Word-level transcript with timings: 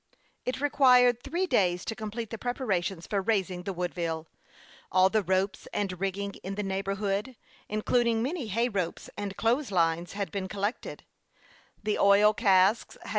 It 0.45 0.59
required 0.59 1.21
three 1.21 1.45
days 1.45 1.85
to 1.85 1.93
complete 1.95 2.31
the 2.31 2.39
preparations 2.39 3.05
for 3.05 3.21
raising 3.21 3.61
the 3.61 3.71
Woodville. 3.73 4.25
All 4.91 5.11
the 5.11 5.21
ropes 5.21 5.67
and 5.75 5.99
rigging 5.99 6.33
in 6.41 6.55
the 6.55 6.63
neighborhood, 6.63 7.35
including 7.69 8.23
many 8.23 8.47
hay 8.47 8.67
ropes 8.67 9.11
and 9.15 9.37
clothes 9.37 9.69
lines, 9.71 10.13
had 10.13 10.31
been 10.31 10.47
collected; 10.47 11.03
the 11.83 11.99
oil 11.99 12.33
casks 12.33 12.49
had 12.49 12.51
THE 12.51 12.51
YOUNG 12.51 12.51
PILOT 12.51 12.71
OF 12.71 12.77
LAKE 12.79 13.03
CHAMPLAIN. 13.03 13.09